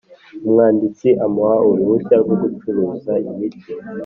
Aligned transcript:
Umwanditsi 0.45 1.09
amuha 1.25 1.57
uruhushya 1.69 2.15
rwo 2.21 2.35
gucuruza 2.41 3.13
imiti 3.29 3.71